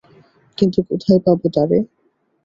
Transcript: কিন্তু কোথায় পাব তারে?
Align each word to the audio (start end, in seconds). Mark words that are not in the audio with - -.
কিন্তু 0.57 0.79
কোথায় 0.89 1.19
পাব 1.25 1.39
তারে? 1.55 1.77